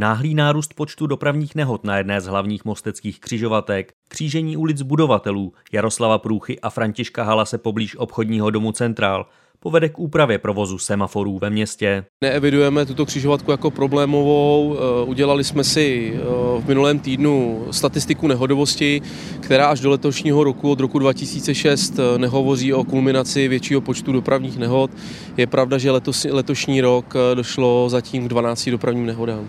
[0.00, 6.18] Náhlý nárůst počtu dopravních nehod na jedné z hlavních mosteckých křižovatek, křížení ulic budovatelů Jaroslava
[6.18, 9.26] Průchy a Františka Halase poblíž obchodního domu Centrál
[9.58, 12.04] povede k úpravě provozu semaforů ve městě.
[12.22, 14.76] Neevidujeme tuto křižovatku jako problémovou.
[14.76, 16.20] Eh, udělali jsme si eh,
[16.60, 19.02] v minulém týdnu statistiku nehodovosti,
[19.40, 24.58] která až do letošního roku, od roku 2006, eh, nehovoří o kulminaci většího počtu dopravních
[24.58, 24.90] nehod.
[25.36, 29.48] Je pravda, že letos, letošní rok došlo zatím k 12 dopravním nehodám.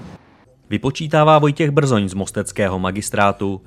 [0.72, 3.62] Vypočítává Vojtěch Brzoň z Mosteckého magistrátu.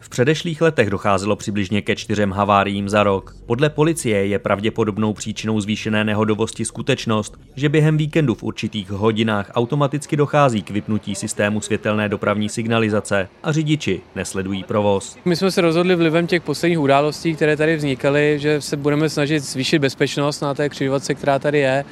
[0.00, 3.36] V předešlých letech docházelo přibližně ke čtyřem haváriím za rok.
[3.46, 10.16] Podle policie je pravděpodobnou příčinou zvýšené nehodovosti skutečnost, že během víkendu v určitých hodinách automaticky
[10.16, 15.16] dochází k vypnutí systému světelné dopravní signalizace a řidiči nesledují provoz.
[15.24, 19.40] My jsme se rozhodli vlivem těch posledních událostí, které tady vznikaly, že se budeme snažit
[19.40, 21.84] zvýšit bezpečnost na té křižovatce, která tady je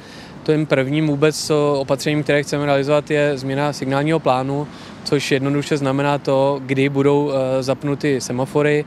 [0.43, 4.67] tím prvním vůbec opatřením, které chceme realizovat, je změna signálního plánu,
[5.03, 8.85] což jednoduše znamená to, kdy budou eh, zapnuty semafory.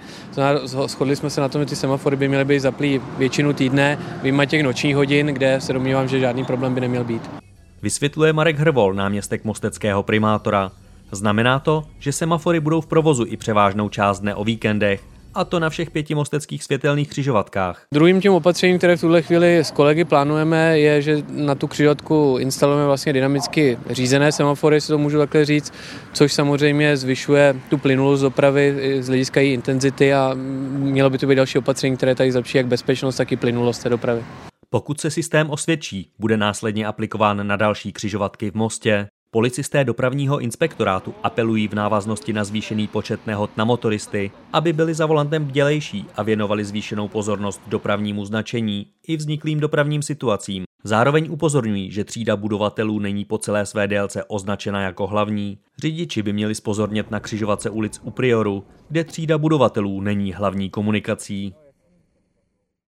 [0.87, 4.45] Shodli jsme se na tom, že ty semafory by měly být zaplý většinu týdne, vyjma
[4.45, 7.31] těch nočních hodin, kde se domnívám, že žádný problém by neměl být.
[7.83, 10.73] Vysvětluje Marek Hrvol, náměstek mosteckého primátora.
[11.13, 15.61] Znamená to, že semafory budou v provozu i převážnou část dne o víkendech a to
[15.61, 17.87] na všech pěti mosteckých světelných křižovatkách.
[17.93, 22.37] Druhým tím opatřením, které v tuhle chvíli s kolegy plánujeme, je, že na tu křižovatku
[22.41, 25.73] instalujeme vlastně dynamicky řízené semafory, si to můžu takhle říct,
[26.13, 30.33] což samozřejmě zvyšuje tu plynulost dopravy z hlediska její intenzity a
[30.75, 33.89] mělo by to být další opatření, které tady zlepší jak bezpečnost, tak i plynulost té
[33.89, 34.25] dopravy.
[34.71, 41.15] Pokud se systém osvědčí, bude následně aplikován na další křižovatky v Mostě, Policisté dopravního inspektorátu
[41.23, 46.23] apelují v návaznosti na zvýšený počet nehod na motoristy, aby byli za volantem bdělejší a
[46.23, 50.65] věnovali zvýšenou pozornost dopravnímu značení i vzniklým dopravním situacím.
[50.85, 55.59] Zároveň upozorňují, že třída budovatelů není po celé své délce označena jako hlavní.
[55.79, 61.55] Řidiči by měli spozornět na křižovatce ulic u Prioru, kde třída budovatelů není hlavní komunikací.